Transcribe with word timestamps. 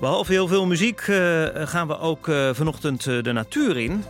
Behalve 0.00 0.32
heel 0.32 0.48
veel 0.48 0.66
muziek 0.66 1.06
uh, 1.06 1.46
gaan 1.52 1.86
we 1.86 1.98
ook 1.98 2.26
uh, 2.26 2.54
vanochtend 2.54 3.06
uh, 3.06 3.22
de 3.22 3.32
natuur 3.32 3.76
in. 3.76 4.04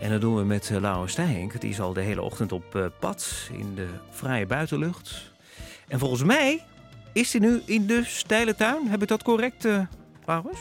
En 0.00 0.10
dat 0.10 0.20
doen 0.20 0.36
we 0.36 0.44
met 0.44 0.70
Laura 0.80 1.06
Stijnk. 1.06 1.60
Die 1.60 1.70
is 1.70 1.80
al 1.80 1.92
de 1.92 2.00
hele 2.00 2.22
ochtend 2.22 2.52
op 2.52 2.92
pad 3.00 3.48
in 3.52 3.74
de 3.74 3.86
vrije 4.10 4.46
buitenlucht. 4.46 5.32
En 5.88 5.98
volgens 5.98 6.22
mij 6.22 6.64
is 7.12 7.32
hij 7.32 7.40
nu 7.40 7.62
in 7.64 7.86
de 7.86 8.04
steile 8.04 8.54
tuin. 8.54 8.88
Heb 8.88 9.02
ik 9.02 9.08
dat 9.08 9.22
correct, 9.22 9.68
Laurens? 10.26 10.60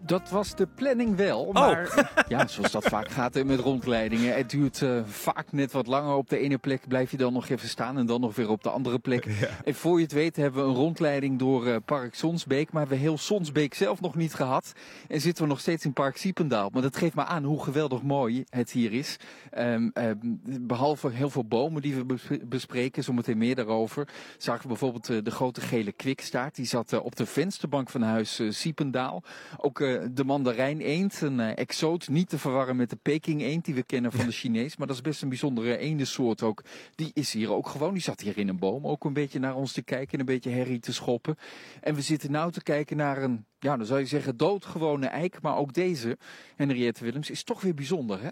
Dat 0.00 0.30
was 0.30 0.54
de 0.54 0.66
planning 0.74 1.16
wel, 1.16 1.44
Oh. 1.44 1.54
maar 1.54 2.12
ja, 2.28 2.46
zoals 2.46 2.72
dat 2.72 2.84
vaak 2.84 3.10
gaat 3.10 3.44
met 3.44 3.60
rondleidingen. 3.60 4.34
Het 4.34 4.50
duurt 4.50 4.80
uh, 4.80 5.04
vaak 5.04 5.52
net 5.52 5.72
wat 5.72 5.86
langer. 5.86 6.14
Op 6.14 6.28
de 6.28 6.38
ene 6.38 6.58
plek 6.58 6.88
blijf 6.88 7.10
je 7.10 7.16
dan 7.16 7.32
nog 7.32 7.48
even 7.48 7.68
staan 7.68 7.98
en 7.98 8.06
dan 8.06 8.20
nog 8.20 8.36
weer 8.36 8.50
op 8.50 8.62
de 8.62 8.70
andere 8.70 8.98
plek. 8.98 9.24
Ja. 9.24 9.48
En 9.64 9.74
voor 9.74 9.96
je 9.96 10.02
het 10.02 10.12
weet 10.12 10.36
hebben 10.36 10.62
we 10.62 10.68
een 10.68 10.76
rondleiding 10.76 11.38
door 11.38 11.66
uh, 11.66 11.76
Park 11.84 12.14
Sonsbeek. 12.14 12.72
Maar 12.72 12.88
we 12.88 12.94
heel 12.94 13.18
Sonsbeek 13.18 13.74
zelf 13.74 14.00
nog 14.00 14.14
niet 14.14 14.34
gehad. 14.34 14.72
En 15.08 15.20
zitten 15.20 15.42
we 15.44 15.48
nog 15.50 15.60
steeds 15.60 15.84
in 15.84 15.92
Park 15.92 16.16
Siependaal. 16.16 16.70
Maar 16.72 16.82
dat 16.82 16.96
geeft 16.96 17.14
me 17.14 17.24
aan 17.24 17.44
hoe 17.44 17.62
geweldig 17.62 18.02
mooi 18.02 18.44
het 18.48 18.70
hier 18.70 18.92
is. 18.92 19.16
Um, 19.58 19.90
um, 19.94 20.40
behalve 20.60 21.10
heel 21.10 21.30
veel 21.30 21.44
bomen 21.44 21.82
die 21.82 21.94
we 21.94 22.38
bespreken, 22.44 23.04
zometeen 23.04 23.38
meer 23.38 23.54
daarover. 23.54 24.08
Zagen 24.38 24.62
we 24.62 24.68
bijvoorbeeld 24.68 25.08
uh, 25.08 25.18
de 25.22 25.30
grote 25.30 25.60
gele 25.60 25.92
kwikstaart. 25.92 26.54
Die 26.54 26.66
zat 26.66 27.00
op 27.00 27.16
de 27.16 27.26
vensterbank 27.26 27.90
van 27.90 28.02
huis 28.02 28.40
Siependaal. 28.48 29.22
Ook 29.56 29.79
de 30.12 30.24
mandarijn 30.24 30.80
eend, 30.80 31.20
een 31.20 31.38
uh, 31.38 31.56
exoot, 31.56 32.08
niet 32.08 32.28
te 32.28 32.38
verwarren 32.38 32.76
met 32.76 32.90
de 32.90 32.96
Peking 32.96 33.42
eend 33.42 33.64
die 33.64 33.74
we 33.74 33.82
kennen 33.82 34.12
van 34.12 34.26
de 34.26 34.32
Chinees. 34.32 34.76
Maar 34.76 34.86
dat 34.86 34.96
is 34.96 35.02
best 35.02 35.22
een 35.22 35.28
bijzondere 35.28 35.76
eendensoort 35.76 36.42
ook. 36.42 36.62
Die 36.94 37.10
is 37.14 37.32
hier 37.32 37.52
ook 37.52 37.68
gewoon. 37.68 37.92
Die 37.92 38.02
zat 38.02 38.20
hier 38.20 38.38
in 38.38 38.48
een 38.48 38.58
boom 38.58 38.86
ook 38.86 39.04
een 39.04 39.12
beetje 39.12 39.38
naar 39.38 39.54
ons 39.54 39.72
te 39.72 39.82
kijken 39.82 40.12
en 40.12 40.20
een 40.20 40.34
beetje 40.34 40.50
herrie 40.50 40.80
te 40.80 40.92
schoppen. 40.92 41.36
En 41.80 41.94
we 41.94 42.00
zitten 42.00 42.30
nou 42.30 42.52
te 42.52 42.62
kijken 42.62 42.96
naar 42.96 43.22
een, 43.22 43.46
ja 43.58 43.76
dan 43.76 43.86
zou 43.86 44.00
je 44.00 44.06
zeggen 44.06 44.36
doodgewone 44.36 45.06
eik. 45.06 45.40
Maar 45.42 45.56
ook 45.56 45.72
deze, 45.72 46.18
Henriette 46.56 47.04
Willems, 47.04 47.30
is 47.30 47.44
toch 47.44 47.60
weer 47.60 47.74
bijzonder 47.74 48.22
hè? 48.22 48.30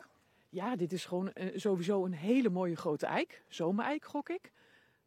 Ja, 0.48 0.76
dit 0.76 0.92
is 0.92 1.04
gewoon 1.04 1.30
uh, 1.34 1.46
sowieso 1.54 2.04
een 2.04 2.12
hele 2.12 2.50
mooie 2.50 2.76
grote 2.76 3.06
eik. 3.06 3.42
Zomereik 3.48 4.04
gok 4.04 4.28
ik. 4.28 4.52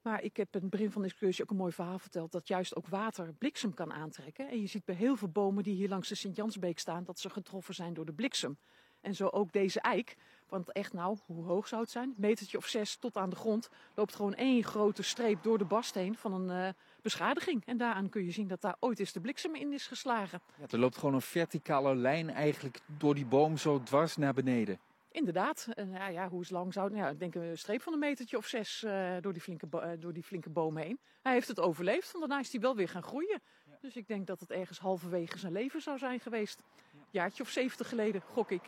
Maar 0.02 0.24
ik 0.24 0.38
heb 0.38 0.56
in 0.56 0.62
het 0.62 0.70
begin 0.70 0.92
van 0.92 1.02
de 1.02 1.08
excursie 1.08 1.44
ook 1.44 1.50
een 1.50 1.56
mooi 1.56 1.72
verhaal 1.72 2.00
verteld 2.00 2.32
dat 2.32 2.48
juist 2.48 2.76
ook 2.76 2.88
water 2.88 3.34
bliksem 3.34 3.74
kan 3.74 3.94
aantrekken. 3.94 4.50
En 4.50 4.62
je 4.62 4.68
ziet 4.68 4.86
bij 4.86 4.96
heel 4.96 5.16
veel 5.16 5.28
bomen 5.28 5.64
die 5.64 5.76
hier 5.76 5.90
langs 5.90 6.10
de 6.10 6.16
Sint-Jansbeek 6.16 6.80
staan 6.80 7.04
dat 7.04 7.20
ze 7.20 7.30
getroffen 7.30 7.74
zijn 7.74 7.94
door 7.94 8.06
de 8.06 8.14
bliksem. 8.14 8.58
En 9.02 9.16
zo 9.16 9.28
ook 9.28 9.52
deze 9.52 9.80
eik. 9.80 10.18
Want 10.50 10.72
echt 10.72 10.94
nou, 10.94 11.18
hoe 11.26 11.46
hoog 11.46 11.68
zou 11.68 11.82
het 11.82 11.92
zijn? 11.92 12.10
Een 12.10 12.16
metertje 12.18 12.58
of 12.58 12.66
zes 12.66 12.96
tot 12.96 13.18
aan 13.18 13.30
de 13.30 13.36
grond 13.36 13.70
loopt 13.96 14.16
gewoon 14.16 14.34
één 14.34 14.64
grote 14.64 15.04
streep 15.04 15.44
door 15.44 15.58
de 15.58 15.66
bast 15.66 15.94
heen 15.94 16.18
van 16.18 16.34
een 16.34 16.68
uh, 16.68 16.74
beschadiging. 17.02 17.66
En 17.66 17.78
daaraan 17.78 18.10
kun 18.10 18.26
je 18.26 18.32
zien 18.32 18.48
dat 18.48 18.62
daar 18.62 18.76
ooit 18.80 19.00
eens 19.00 19.12
de 19.12 19.22
bliksem 19.22 19.56
in 19.56 19.74
is 19.74 19.88
geslagen. 19.88 20.42
Ja, 20.60 20.66
er 20.70 20.80
loopt 20.80 20.98
gewoon 20.98 21.14
een 21.14 21.22
verticale 21.22 21.96
lijn 21.96 22.30
eigenlijk 22.30 22.80
door 22.98 23.16
die 23.16 23.26
boom 23.26 23.58
zo 23.58 23.84
dwars 23.84 24.18
naar 24.18 24.34
beneden. 24.34 24.80
Inderdaad. 25.12 25.68
En 25.74 25.92
ja, 25.92 26.08
ja, 26.08 26.30
hoe 26.30 26.42
is 26.42 26.50
lang 26.50 26.74
zou 26.74 26.88
het? 26.88 26.98
Ja, 26.98 27.10
ik 27.10 27.20
denk 27.20 27.36
een 27.36 27.58
streep 27.58 27.82
van 27.82 27.94
een 27.94 28.00
metertje 28.00 28.38
of 28.38 28.48
zes 28.48 28.84
uh, 28.86 29.16
door, 29.22 29.34
die 29.34 29.42
flinke 29.42 29.68
uh, 29.74 29.90
door 30.00 30.14
die 30.14 30.24
flinke 30.24 30.50
boom 30.50 30.78
heen. 30.78 31.00
Hij 31.22 31.34
heeft 31.34 31.48
het 31.48 31.60
overleefd, 31.60 32.12
want 32.12 32.28
daarna 32.28 32.40
is 32.44 32.52
hij 32.52 32.62
wel 32.62 32.76
weer 32.76 32.90
gaan 32.90 33.04
groeien. 33.04 33.42
Ja. 33.66 33.78
Dus 33.82 33.96
ik 33.96 34.08
denk 34.08 34.28
dat 34.28 34.40
het 34.40 34.52
ergens 34.52 34.80
halverwege 34.80 35.38
zijn 35.38 35.54
leven 35.54 35.82
zou 35.82 35.98
zijn 35.98 36.20
geweest. 36.20 36.62
Ja. 36.94 37.00
Jaartje 37.12 37.44
of 37.44 37.50
zeventig 37.50 37.90
geleden, 37.90 38.22
gok 38.22 38.52
ik. 38.52 38.62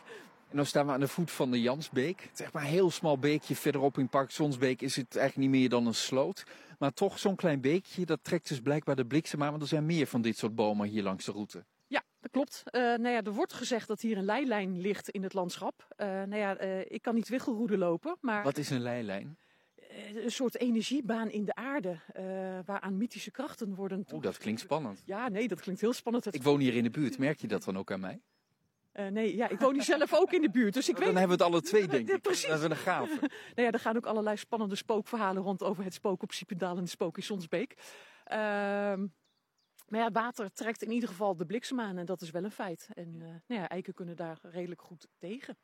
En 0.50 0.56
dan 0.56 0.66
staan 0.66 0.86
we 0.86 0.92
aan 0.92 1.00
de 1.00 1.08
voet 1.08 1.30
van 1.30 1.50
de 1.50 1.60
Jansbeek. 1.60 2.20
Het 2.20 2.32
is 2.32 2.40
echt 2.40 2.52
maar 2.52 2.62
een 2.62 2.68
heel 2.68 2.90
smal 2.90 3.18
beekje. 3.18 3.56
Verderop 3.56 3.98
in 3.98 4.08
Park 4.08 4.30
Sonsbeek 4.30 4.82
is 4.82 4.96
het 4.96 5.16
eigenlijk 5.16 5.50
niet 5.50 5.60
meer 5.60 5.68
dan 5.68 5.86
een 5.86 5.94
sloot. 5.94 6.44
Maar 6.78 6.92
toch 6.92 7.18
zo'n 7.18 7.36
klein 7.36 7.60
beekje, 7.60 8.06
dat 8.06 8.24
trekt 8.24 8.48
dus 8.48 8.60
blijkbaar 8.60 8.96
de 8.96 9.06
bliksem 9.06 9.42
aan. 9.42 9.50
Want 9.50 9.62
er 9.62 9.68
zijn 9.68 9.86
meer 9.86 10.06
van 10.06 10.22
dit 10.22 10.36
soort 10.38 10.54
bomen 10.54 10.88
hier 10.88 11.02
langs 11.02 11.24
de 11.24 11.32
route. 11.32 11.64
Dat 12.24 12.32
klopt. 12.32 12.62
Uh, 12.66 12.80
nou 12.80 13.08
ja, 13.08 13.22
er 13.22 13.32
wordt 13.32 13.52
gezegd 13.52 13.88
dat 13.88 14.00
hier 14.00 14.16
een 14.16 14.24
leilijn 14.24 14.80
ligt 14.80 15.08
in 15.08 15.22
het 15.22 15.32
landschap. 15.32 15.86
Uh, 15.96 16.06
nou 16.06 16.36
ja, 16.36 16.62
uh, 16.62 16.80
ik 16.80 17.02
kan 17.02 17.14
niet 17.14 17.28
wiggelroede 17.28 17.78
lopen, 17.78 18.16
maar... 18.20 18.42
Wat 18.42 18.58
is 18.58 18.70
een 18.70 18.80
leilijn? 18.80 19.38
Een 20.14 20.30
soort 20.30 20.58
energiebaan 20.58 21.30
in 21.30 21.44
de 21.44 21.54
aarde, 21.54 21.98
waaraan 22.64 22.96
mythische 22.96 23.30
krachten 23.30 23.74
worden... 23.74 24.06
Oeh, 24.12 24.22
dat 24.22 24.38
klinkt 24.38 24.60
spannend. 24.60 25.02
Ja, 25.04 25.28
nee, 25.28 25.48
dat 25.48 25.60
klinkt 25.60 25.80
heel 25.80 25.92
spannend. 25.92 26.34
Ik 26.34 26.42
woon 26.42 26.60
hier 26.60 26.74
in 26.74 26.82
de 26.82 26.90
buurt, 26.90 27.18
merk 27.18 27.40
je 27.40 27.46
dat 27.46 27.64
dan 27.64 27.78
ook 27.78 27.92
aan 27.92 28.00
mij? 28.00 28.20
Uh, 28.94 29.06
nee, 29.06 29.36
ja, 29.36 29.48
ik 29.48 29.60
woon 29.60 29.72
hier 29.72 29.82
zelf 29.82 30.14
ook 30.14 30.32
in 30.32 30.42
de 30.42 30.50
buurt. 30.50 30.74
Dus 30.74 30.88
ik 30.88 30.94
dan 30.94 31.04
weet... 31.04 31.18
hebben 31.18 31.38
we 31.38 31.44
het 31.44 31.52
alle 31.52 31.62
twee, 31.62 31.88
denk 31.88 32.08
ik. 32.08 32.20
Precies. 32.20 32.48
Dat 32.48 32.58
is 32.58 32.64
een 32.64 32.76
gave. 32.76 33.18
nou 33.54 33.66
ja, 33.66 33.70
er 33.70 33.78
gaan 33.78 33.96
ook 33.96 34.06
allerlei 34.06 34.36
spannende 34.36 34.76
spookverhalen 34.76 35.42
rond 35.42 35.62
over 35.62 35.84
het 35.84 35.94
spook 35.94 36.22
op 36.22 36.32
Siependaal 36.32 36.76
en 36.76 36.82
het 36.82 36.90
spook 36.90 37.16
in 37.16 37.22
Sonsbeek. 37.22 37.74
Uh, 38.32 38.92
maar 39.94 40.02
ja, 40.02 40.10
water 40.10 40.52
trekt 40.52 40.82
in 40.82 40.90
ieder 40.90 41.08
geval 41.08 41.36
de 41.36 41.46
bliksem 41.46 41.80
aan 41.80 41.98
en 41.98 42.06
dat 42.06 42.20
is 42.20 42.30
wel 42.30 42.44
een 42.44 42.50
feit. 42.50 42.88
En 42.94 43.14
uh, 43.14 43.22
nou 43.46 43.60
ja, 43.60 43.68
eiken 43.68 43.94
kunnen 43.94 44.16
daar 44.16 44.38
redelijk 44.42 44.82
goed 44.82 45.06
tegen. 45.18 45.56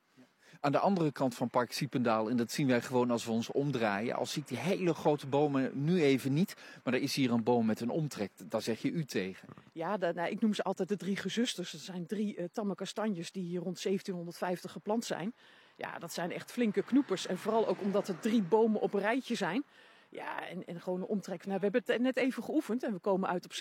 Aan 0.61 0.73
de 0.73 0.79
andere 0.79 1.13
kant 1.13 1.35
van 1.35 1.51
Park 1.51 1.73
Siependaal, 1.73 2.31
en 2.31 2.37
dat 2.37 2.51
zien 2.51 2.67
wij 2.67 2.81
gewoon 2.81 3.11
als 3.11 3.25
we 3.25 3.31
ons 3.31 3.51
omdraaien. 3.51 4.15
Als 4.17 4.33
zie 4.33 4.43
ik 4.43 4.49
die 4.49 4.59
hele 4.59 4.95
grote 4.95 5.27
bomen 5.27 5.85
nu 5.85 6.03
even 6.03 6.33
niet, 6.33 6.55
maar 6.85 6.95
er 6.95 7.01
is 7.01 7.15
hier 7.15 7.31
een 7.31 7.43
boom 7.43 7.67
met 7.67 7.81
een 7.81 7.91
omtrek. 7.91 8.31
Daar 8.51 8.63
zeg 8.63 8.83
je 8.83 8.91
u 8.91 9.05
tegen. 9.05 9.49
Ja, 9.73 9.97
dat, 9.97 10.15
nou, 10.15 10.31
ik 10.31 10.41
noem 10.41 10.55
ze 10.55 10.63
altijd 10.63 10.89
de 10.89 10.97
drie 10.97 11.17
gezusters. 11.17 11.71
Dat 11.71 11.81
zijn 11.81 12.07
drie 12.07 12.37
uh, 12.37 12.45
tamme 12.53 12.75
kastanjes 12.75 13.33
die 13.33 13.43
hier 13.43 13.61
rond 13.61 13.83
1750 13.83 14.73
geplant 14.73 15.05
zijn. 15.05 15.35
Ja, 15.77 15.99
dat 15.99 16.13
zijn 16.13 16.33
echt 16.33 16.53
flinke 16.53 16.83
knoepers. 16.83 17.27
En 17.27 17.39
vooral 17.39 17.69
ook 17.69 17.81
omdat 17.81 18.09
er 18.09 18.19
drie 18.19 18.43
bomen 18.43 18.81
op 18.81 18.95
een 18.95 19.01
rijtje 19.01 19.35
zijn. 19.35 19.65
Ja, 20.11 20.49
en, 20.49 20.65
en 20.65 20.81
gewoon 20.81 21.01
een 21.01 21.07
omtrek. 21.07 21.47
Nou, 21.47 21.59
we 21.59 21.63
hebben 21.63 21.83
het 21.87 22.01
net 22.01 22.17
even 22.17 22.43
geoefend 22.43 22.83
en 22.83 22.93
we 22.93 22.99
komen 22.99 23.29
uit 23.29 23.45
op 23.45 23.53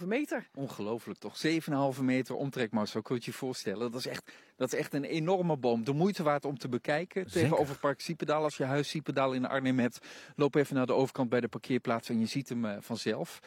7,5 0.00 0.06
meter. 0.06 0.48
Ongelooflijk 0.54 1.18
toch? 1.18 1.42
7,5 1.96 2.02
meter 2.02 2.34
omtrek, 2.34 2.72
maar 2.72 2.88
zo 2.88 3.00
kun 3.00 3.16
je 3.16 3.22
je 3.24 3.32
voorstellen. 3.32 3.90
Dat 3.90 4.00
is, 4.00 4.06
echt, 4.06 4.32
dat 4.56 4.72
is 4.72 4.78
echt 4.78 4.94
een 4.94 5.04
enorme 5.04 5.56
boom. 5.56 5.84
De 5.84 5.92
moeite 5.92 6.22
waard 6.22 6.44
om 6.44 6.58
te 6.58 6.68
bekijken. 6.68 7.30
Zeker. 7.30 7.48
Tegenover 7.48 7.78
Park 7.78 8.00
Siependaal. 8.00 8.42
Als 8.42 8.56
je 8.56 8.64
huis 8.64 8.88
Siependaal 8.88 9.32
in 9.32 9.46
Arnhem 9.46 9.78
hebt, 9.78 9.98
loop 10.36 10.54
even 10.54 10.74
naar 10.74 10.86
de 10.86 10.92
overkant 10.92 11.28
bij 11.28 11.40
de 11.40 11.48
parkeerplaats 11.48 12.08
en 12.08 12.18
je 12.18 12.26
ziet 12.26 12.48
hem 12.48 12.64
uh, 12.64 12.76
vanzelf. 12.80 13.40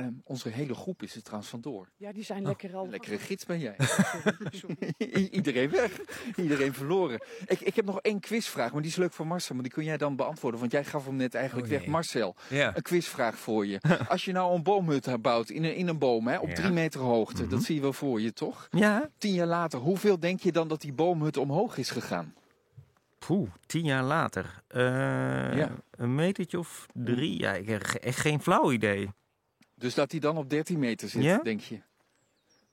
Um, 0.00 0.20
onze 0.24 0.48
hele 0.48 0.74
groep 0.74 1.02
is 1.02 1.14
er 1.14 1.22
trouwens 1.22 1.50
vandoor. 1.50 1.88
Ja, 1.96 2.12
die 2.12 2.24
zijn 2.24 2.40
oh, 2.40 2.46
lekker 2.46 2.74
al. 2.76 2.88
Lekkere 2.88 3.18
gids 3.18 3.44
ben 3.46 3.58
jij. 3.58 3.76
Iedereen 5.30 5.70
weg. 5.70 6.00
Iedereen 6.36 6.72
verloren. 6.74 7.20
Ik, 7.46 7.60
ik 7.60 7.76
heb 7.76 7.84
nog 7.84 8.00
één 8.00 8.20
quizvraag, 8.20 8.72
maar 8.72 8.82
die 8.82 8.90
is 8.90 8.96
leuk 8.96 9.12
voor 9.12 9.26
Marcel. 9.26 9.54
Maar 9.54 9.64
die 9.64 9.72
kun 9.72 9.84
jij 9.84 9.96
dan 9.96 10.16
beantwoorden, 10.16 10.60
want 10.60 10.72
jij 10.72 10.84
gaf 10.84 11.04
hem 11.04 11.16
net 11.16 11.34
eigenlijk 11.34 11.66
Oh, 11.66 11.72
weg. 11.72 11.86
Marcel, 11.86 12.36
Ja. 12.48 12.76
een 12.76 12.82
quizvraag 12.82 13.38
voor 13.38 13.66
je. 13.66 13.80
Als 14.08 14.24
je 14.24 14.32
nou 14.32 14.54
een 14.54 14.62
boomhut 14.62 15.22
bouwt 15.22 15.50
in 15.50 15.64
een, 15.64 15.74
in 15.74 15.88
een 15.88 15.98
boom, 15.98 16.26
hè, 16.26 16.38
op 16.38 16.48
Ja. 16.48 16.54
drie 16.54 16.70
meter 16.72 17.00
hoogte. 17.00 17.42
Mhm. 17.42 17.50
Dat 17.50 17.62
zie 17.62 17.74
je 17.74 17.80
wel 17.80 17.92
voor 17.92 18.20
je, 18.20 18.32
toch? 18.32 18.68
Ja? 18.70 19.10
Tien 19.18 19.34
jaar 19.34 19.46
later, 19.46 19.78
hoeveel 19.78 20.18
denk 20.20 20.40
je 20.40 20.52
dan 20.52 20.68
dat 20.68 20.80
die 20.80 20.92
boomhut 20.92 21.36
omhoog 21.36 21.76
is 21.76 21.90
gegaan? 21.90 22.34
Poeh, 23.18 23.50
tien 23.66 23.84
jaar 23.84 24.02
later. 24.04 24.62
Eh, 24.68 24.82
Ja. 25.56 25.70
Een 25.90 26.14
metertje 26.14 26.58
of 26.58 26.86
drie? 26.94 27.38
Ja, 27.40 27.52
ik 27.54 27.68
heb 27.68 27.82
echt 27.82 28.18
geen 28.18 28.40
flauw 28.40 28.72
idee. 28.72 29.08
Dus 29.78 29.94
dat 29.94 30.10
hij 30.10 30.20
dan 30.20 30.36
op 30.36 30.50
13 30.50 30.78
meter 30.78 31.08
zit, 31.08 31.22
Ja? 31.22 31.38
denk 31.38 31.60
je? 31.60 31.80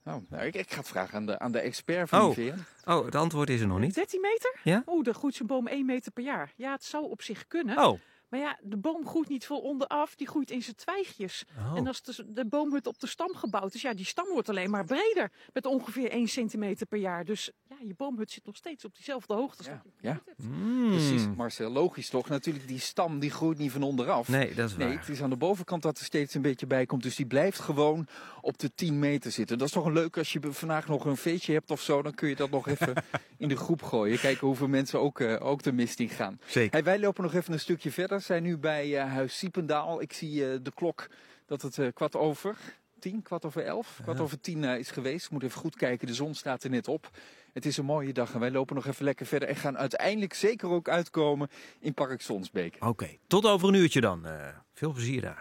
Nou, 0.02 0.22
nou, 0.28 0.44
ik, 0.44 0.54
ik 0.54 0.70
ga 0.72 0.78
het 0.78 0.88
vragen 0.88 1.14
aan 1.14 1.26
de, 1.26 1.38
aan 1.38 1.52
de 1.52 1.58
expert 1.60 2.08
van 2.08 2.22
Oh. 2.22 2.30
IVN. 2.38 2.58
Oh, 2.84 3.04
het 3.04 3.14
antwoord 3.14 3.50
is 3.50 3.60
er 3.60 3.66
nog 3.66 3.78
niet. 3.78 3.94
13 3.94 4.20
meter? 4.20 4.60
Ja? 4.62 4.82
Oeh, 4.86 5.04
dan 5.04 5.14
groeit 5.14 5.34
zo'n 5.34 5.46
boom 5.46 5.66
1 5.66 5.86
meter 5.86 6.12
per 6.12 6.24
jaar. 6.24 6.52
Ja, 6.56 6.72
het 6.72 6.84
zou 6.84 7.10
op 7.10 7.22
zich 7.22 7.46
kunnen. 7.46 7.78
Oh. 7.86 7.98
Maar 8.28 8.40
ja, 8.40 8.58
de 8.62 8.76
boom 8.76 9.06
groeit 9.06 9.28
niet 9.28 9.46
vol 9.46 9.60
onderaf, 9.60 10.14
die 10.14 10.26
groeit 10.26 10.50
in 10.50 10.62
zijn 10.62 10.76
twijgjes. 10.76 11.44
Oh. 11.58 11.76
En 11.76 11.86
als 11.86 12.02
de, 12.02 12.32
de 12.32 12.46
boomhut 12.46 12.86
op 12.86 12.98
de 13.00 13.06
stam 13.06 13.34
gebouwd 13.34 13.74
is, 13.74 13.82
ja, 13.82 13.94
die 13.94 14.04
stam 14.04 14.26
wordt 14.32 14.48
alleen 14.48 14.70
maar 14.70 14.84
breder. 14.84 15.30
Met 15.52 15.66
ongeveer 15.66 16.10
1 16.10 16.28
centimeter 16.28 16.86
per 16.86 16.98
jaar. 16.98 17.24
Dus 17.24 17.50
ja, 17.68 17.76
je 17.80 17.94
boomhut 17.94 18.30
zit 18.30 18.46
nog 18.46 18.56
steeds 18.56 18.84
op 18.84 18.94
diezelfde 18.94 19.34
hoogte. 19.34 19.62
ja. 19.62 19.82
gebouwd 19.96 20.26
hebt. 20.26 20.42
Mm. 20.42 20.88
Precies, 20.90 21.25
Marcel, 21.36 21.70
logisch 21.70 22.08
toch? 22.08 22.28
Natuurlijk, 22.28 22.68
die 22.68 22.78
stam 22.78 23.18
die 23.18 23.30
groeit 23.30 23.58
niet 23.58 23.72
van 23.72 23.82
onderaf. 23.82 24.28
Nee, 24.28 24.54
dat 24.54 24.70
is 24.70 24.76
waar. 24.76 24.88
Nee, 24.88 24.96
het 24.96 25.08
is 25.08 25.22
aan 25.22 25.30
de 25.30 25.36
bovenkant 25.36 25.82
dat 25.82 25.98
er 25.98 26.04
steeds 26.04 26.34
een 26.34 26.42
beetje 26.42 26.66
bij 26.66 26.86
komt. 26.86 27.02
Dus 27.02 27.16
die 27.16 27.26
blijft 27.26 27.58
gewoon 27.58 28.06
op 28.40 28.58
de 28.58 28.74
10 28.74 28.98
meter 28.98 29.30
zitten. 29.30 29.58
Dat 29.58 29.66
is 29.66 29.72
toch 29.72 29.84
een 29.84 29.92
leuk 29.92 30.18
als 30.18 30.32
je 30.32 30.40
vandaag 30.42 30.88
nog 30.88 31.04
een 31.04 31.16
feestje 31.16 31.52
hebt 31.52 31.70
of 31.70 31.80
zo. 31.80 32.02
Dan 32.02 32.14
kun 32.14 32.28
je 32.28 32.36
dat 32.36 32.50
nog 32.50 32.68
even 32.68 32.94
in 33.38 33.48
de 33.48 33.56
groep 33.56 33.82
gooien. 33.82 34.18
Kijken 34.18 34.46
hoeveel 34.46 34.68
mensen 34.68 35.00
ook, 35.00 35.20
eh, 35.20 35.46
ook 35.46 35.62
de 35.62 35.72
mist 35.72 36.00
in 36.00 36.08
gaan. 36.08 36.40
Zeker. 36.46 36.72
Hey, 36.72 36.84
wij 36.84 36.98
lopen 36.98 37.22
nog 37.22 37.34
even 37.34 37.52
een 37.52 37.60
stukje 37.60 37.90
verder. 37.90 38.20
Zijn 38.20 38.42
nu 38.42 38.58
bij 38.58 38.98
eh, 38.98 39.12
Huis 39.12 39.38
Siependaal. 39.38 40.00
Ik 40.02 40.12
zie 40.12 40.50
eh, 40.50 40.58
de 40.62 40.72
klok 40.74 41.06
dat 41.46 41.62
het 41.62 41.78
kwart 41.94 42.16
over 42.16 42.56
tien, 42.98 43.22
kwart 43.22 43.44
over 43.44 43.64
elf, 43.64 43.98
kwart 44.02 44.20
over 44.20 44.40
tien 44.40 44.64
eh, 44.64 44.78
is 44.78 44.90
geweest. 44.90 45.24
Ik 45.24 45.30
moet 45.30 45.42
even 45.42 45.60
goed 45.60 45.76
kijken. 45.76 46.06
De 46.06 46.14
zon 46.14 46.34
staat 46.34 46.64
er 46.64 46.70
net 46.70 46.88
op. 46.88 47.10
Het 47.52 47.66
is 47.66 47.76
een 47.76 47.84
mooie 47.84 48.12
dag 48.12 48.34
en 48.34 48.40
wij 48.40 48.50
lopen 48.50 48.74
nog 48.74 48.86
even 48.86 49.04
lekker 49.04 49.26
verder. 49.26 49.48
En 49.48 49.56
gaan 49.56 49.78
uiteindelijk 49.78 50.34
zeker 50.34 50.68
ook 50.68 50.88
uitkomen 50.88 51.48
in 51.80 51.94
Park 51.94 52.20
Sonsbeek. 52.20 52.76
Oké, 52.80 53.16
tot 53.26 53.46
over 53.46 53.68
een 53.68 53.74
uurtje 53.74 54.00
dan. 54.00 54.26
Eh, 54.26 54.48
veel 54.72 54.92
plezier 54.92 55.20
daar. 55.20 55.34